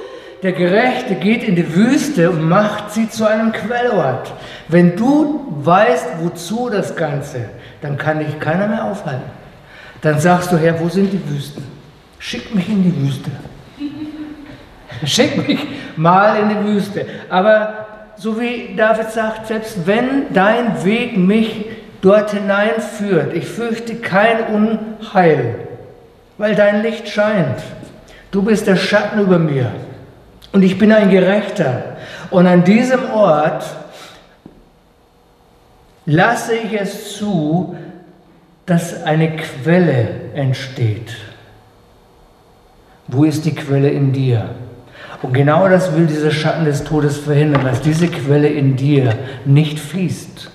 [0.43, 4.33] Der Gerechte geht in die Wüste und macht sie zu einem Quellort.
[4.69, 7.49] Wenn du weißt, wozu das Ganze,
[7.81, 9.31] dann kann dich keiner mehr aufhalten.
[10.03, 11.65] Dann sagst du, Herr, wo sind die Wüsten?
[12.19, 13.31] Schick mich in die Wüste.
[15.05, 15.61] Schick mich
[15.97, 17.07] mal in die Wüste.
[17.29, 17.87] Aber
[18.17, 21.67] so wie David sagt, selbst wenn dein Weg mich
[22.01, 25.57] dort hineinführt, ich fürchte kein Unheil,
[26.39, 27.59] weil dein Licht scheint.
[28.31, 29.71] Du bist der Schatten über mir
[30.53, 31.97] und ich bin ein Gerechter.
[32.31, 33.65] Und an diesem Ort
[36.07, 37.77] lasse ich es zu,
[38.65, 41.15] dass eine Quelle entsteht.
[43.09, 44.51] Wo ist die Quelle in dir?
[45.27, 49.13] Und genau das will dieser Schatten des Todes verhindern, dass diese Quelle in dir
[49.45, 50.53] nicht fließt.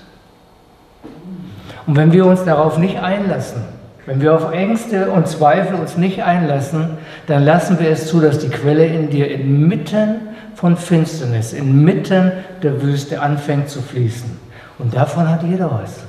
[1.86, 3.64] Und wenn wir uns darauf nicht einlassen,
[4.06, 6.92] wenn wir auf Ängste und Zweifel uns nicht einlassen,
[7.26, 12.80] dann lassen wir es zu, dass die Quelle in dir inmitten von Finsternis, inmitten der
[12.80, 14.38] Wüste anfängt zu fließen.
[14.78, 16.06] Und davon hat jeder was.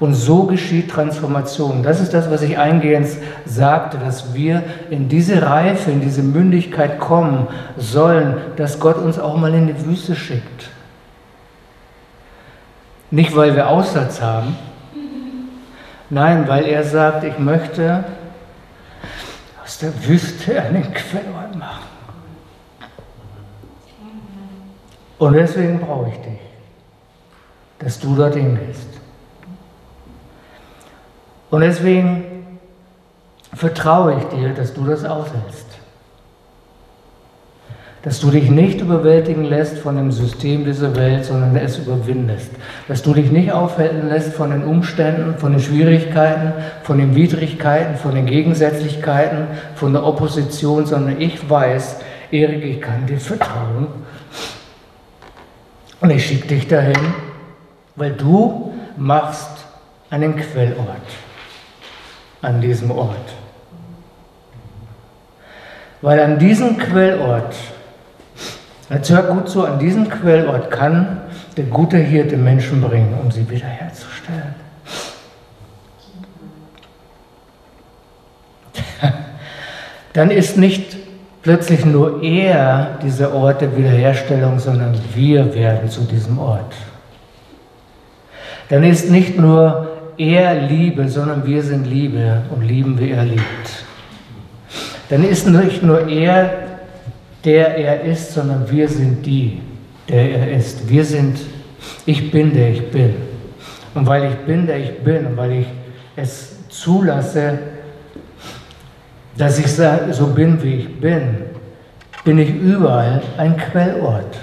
[0.00, 1.82] Und so geschieht Transformation.
[1.82, 3.06] Das ist das, was ich eingehend
[3.44, 7.46] sagte, dass wir in diese Reife, in diese Mündigkeit kommen
[7.76, 10.70] sollen, dass Gott uns auch mal in die Wüste schickt.
[13.10, 14.56] Nicht, weil wir Aussatz haben,
[16.08, 18.04] nein, weil er sagt, ich möchte
[19.62, 21.84] aus der Wüste einen Quellort machen.
[25.18, 26.40] Und deswegen brauche ich dich,
[27.80, 28.99] dass du dorthin gehst.
[31.50, 32.24] Und deswegen
[33.52, 35.66] vertraue ich dir, dass du das aushältst.
[38.02, 42.50] Dass du dich nicht überwältigen lässt von dem System dieser Welt, sondern es überwindest.
[42.88, 47.96] Dass du dich nicht aufhalten lässt von den Umständen, von den Schwierigkeiten, von den Widrigkeiten,
[47.96, 51.96] von den Gegensätzlichkeiten, von der Opposition, sondern ich weiß,
[52.30, 53.88] Erik, ich kann dir vertrauen.
[56.00, 56.94] Und ich schicke dich dahin,
[57.96, 59.66] weil du machst
[60.08, 61.02] einen Quellort
[62.42, 63.34] an diesem Ort.
[66.02, 67.54] Weil an diesem Quellort,
[68.88, 71.20] jetzt hört gut zu, an diesem Quellort kann
[71.56, 74.54] der gute Hirte Menschen bringen, um sie wiederherzustellen.
[80.14, 80.96] Dann ist nicht
[81.42, 86.72] plötzlich nur er dieser Ort der Wiederherstellung, sondern wir werden zu diesem Ort.
[88.70, 89.89] Dann ist nicht nur
[90.20, 93.84] er Liebe, sondern wir sind Liebe und lieben, wie er liebt.
[95.08, 96.70] Dann ist nicht nur er
[97.44, 99.60] der er ist, sondern wir sind die,
[100.08, 100.88] der er ist.
[100.88, 101.38] Wir sind,
[102.06, 103.14] ich bin, der ich bin.
[103.94, 105.66] Und weil ich bin, der ich bin, und weil ich
[106.16, 107.58] es zulasse,
[109.36, 111.38] dass ich so bin, wie ich bin,
[112.24, 114.36] bin ich überall ein Quellort.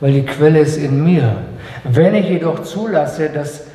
[0.00, 1.36] Weil die Quelle ist in mir.
[1.84, 3.66] Wenn ich jedoch zulasse, dass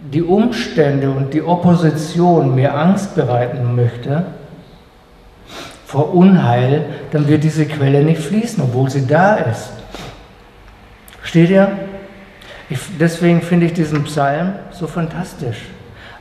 [0.00, 4.24] die Umstände und die Opposition mir Angst bereiten möchte,
[5.86, 9.72] vor Unheil, dann wird diese Quelle nicht fließen, obwohl sie da ist.
[11.18, 11.68] Versteht ihr?
[12.68, 15.58] Ich, deswegen finde ich diesen Psalm so fantastisch.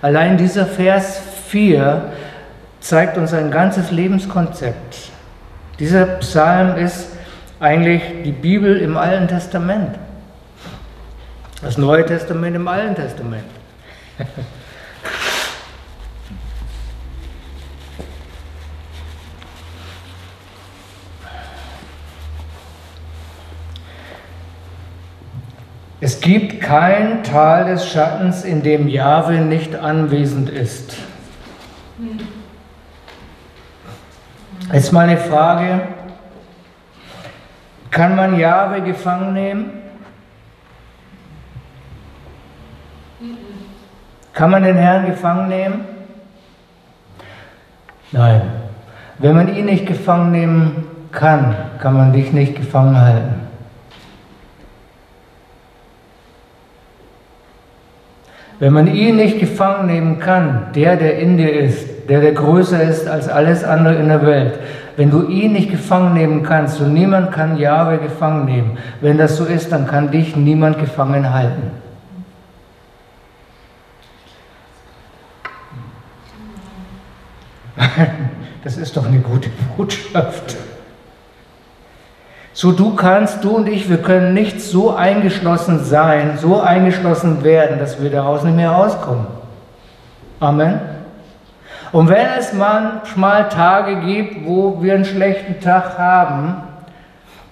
[0.01, 2.11] Allein dieser Vers 4
[2.79, 5.11] zeigt uns ein ganzes Lebenskonzept.
[5.77, 7.09] Dieser Psalm ist
[7.59, 9.95] eigentlich die Bibel im Alten Testament.
[11.61, 13.43] Das Neue Testament im Alten Testament.
[26.01, 30.95] Es gibt kein Tal des Schattens, in dem Jahwe nicht anwesend ist.
[34.71, 35.81] Jetzt meine Frage,
[37.91, 39.71] kann man Jahwe gefangen nehmen?
[44.39, 45.81] Kann man den Herrn gefangen nehmen?
[48.13, 48.41] Nein.
[49.17, 53.33] Wenn man ihn nicht gefangen nehmen kann, kann man dich nicht gefangen halten.
[58.59, 62.81] Wenn man ihn nicht gefangen nehmen kann, der, der in dir ist, der, der größer
[62.81, 64.57] ist als alles andere in der Welt,
[64.95, 69.35] wenn du ihn nicht gefangen nehmen kannst und niemand kann Jahwe gefangen nehmen, wenn das
[69.35, 71.88] so ist, dann kann dich niemand gefangen halten.
[78.63, 80.57] Das ist doch eine gute Botschaft.
[82.51, 87.79] So du kannst, du und ich, wir können nicht so eingeschlossen sein, so eingeschlossen werden,
[87.79, 89.27] dass wir daraus nicht mehr rauskommen.
[90.41, 90.81] Amen.
[91.91, 96.55] Und wenn es manchmal Tage gibt, wo wir einen schlechten Tag haben,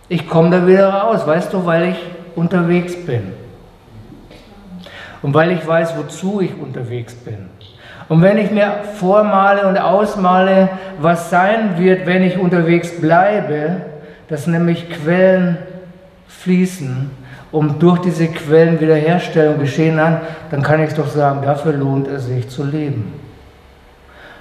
[0.09, 1.97] ich komme da wieder raus, weißt du, weil ich
[2.35, 3.33] unterwegs bin.
[5.21, 7.49] Und weil ich weiß, wozu ich unterwegs bin.
[8.09, 13.81] Und wenn ich mir vormale und ausmale, was sein wird, wenn ich unterwegs bleibe,
[14.29, 15.57] dass nämlich Quellen
[16.27, 17.11] fließen,
[17.51, 22.25] um durch diese Quellen Wiederherstellung geschehen kann, dann kann ich doch sagen, dafür lohnt es
[22.25, 23.13] sich zu leben.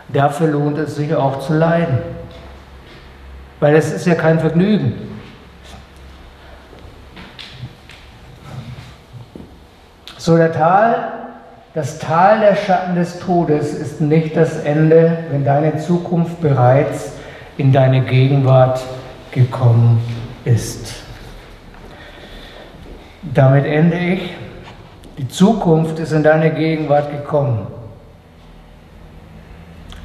[0.08, 1.98] Dafür lohnt es sich auch zu leiden.
[3.58, 4.94] Weil es ist ja kein Vergnügen.
[10.18, 11.12] So der Tal,
[11.76, 17.12] das Tal der Schatten des Todes ist nicht das Ende, wenn deine Zukunft bereits
[17.58, 18.82] in deine Gegenwart
[19.30, 20.00] gekommen
[20.46, 20.94] ist.
[23.20, 24.30] Damit ende ich.
[25.18, 27.66] Die Zukunft ist in deine Gegenwart gekommen.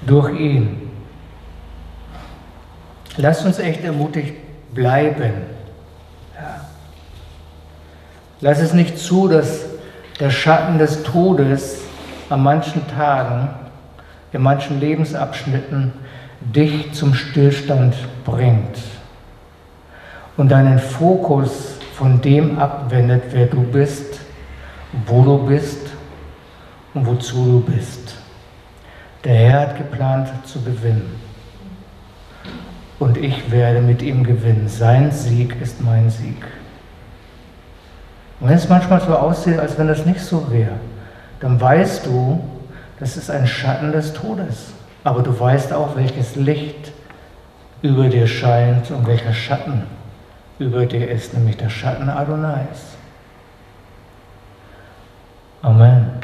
[0.06, 0.92] Durch ihn.
[3.16, 4.36] Lass uns echt ermutigt
[4.74, 5.32] bleiben.
[6.36, 6.66] Ja.
[8.42, 9.71] Lass es nicht zu, dass
[10.22, 11.82] der Schatten des Todes
[12.30, 13.50] an manchen Tagen,
[14.32, 15.92] in manchen Lebensabschnitten
[16.40, 18.78] dich zum Stillstand bringt
[20.38, 24.20] und deinen Fokus von dem abwendet, wer du bist,
[25.08, 25.88] wo du bist
[26.94, 28.16] und wozu du bist.
[29.24, 31.16] Der Herr hat geplant zu gewinnen.
[33.00, 34.68] Und ich werde mit ihm gewinnen.
[34.68, 36.46] Sein Sieg ist mein Sieg.
[38.42, 40.74] Und wenn es manchmal so aussieht, als wenn das nicht so wäre,
[41.40, 42.44] dann weißt du,
[43.00, 44.74] das ist ein Schatten des Todes.
[45.04, 46.92] Aber du weißt auch, welches Licht
[47.82, 49.84] über dir scheint und welcher Schatten
[50.60, 52.98] über dir ist, nämlich der Schatten Adonais.
[55.62, 56.21] Amen.